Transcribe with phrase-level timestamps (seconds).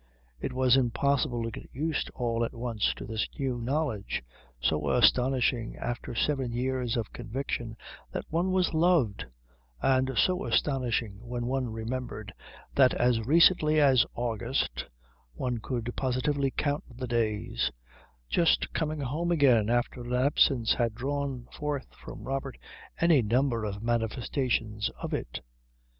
[0.39, 4.23] It was impossible to get used all at once to this new knowledge,
[4.59, 7.77] so astonishing after seven years of conviction
[8.11, 9.27] that one was loved,
[9.79, 12.33] and so astonishing when one remembered
[12.73, 14.85] that as recently as August
[15.35, 17.69] one could positively count the days
[18.27, 22.57] just coming home again after an absence had drawn forth from Robert
[22.99, 25.41] any number of manifestations of it.